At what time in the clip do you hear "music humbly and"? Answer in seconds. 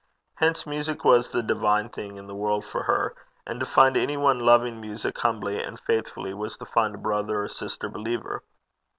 4.81-5.79